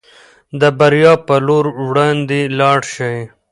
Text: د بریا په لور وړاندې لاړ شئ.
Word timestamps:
د 0.59 0.61
بریا 0.79 1.13
په 1.27 1.35
لور 1.45 1.65
وړاندې 1.87 2.39
لاړ 2.59 2.79
شئ. 2.93 3.17